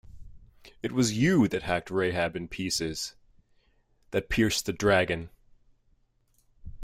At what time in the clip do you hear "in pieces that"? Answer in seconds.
2.35-4.29